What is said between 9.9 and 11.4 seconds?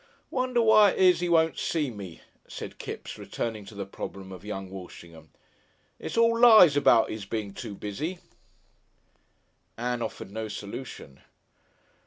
offered no solution.